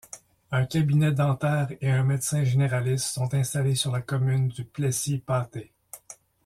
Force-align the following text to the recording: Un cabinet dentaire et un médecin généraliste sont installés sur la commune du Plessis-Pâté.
Un 0.51 0.65
cabinet 0.65 1.11
dentaire 1.11 1.67
et 1.79 1.91
un 1.91 2.01
médecin 2.01 2.43
généraliste 2.43 3.05
sont 3.05 3.35
installés 3.35 3.75
sur 3.75 3.91
la 3.91 4.01
commune 4.01 4.47
du 4.47 4.65
Plessis-Pâté. 4.65 5.73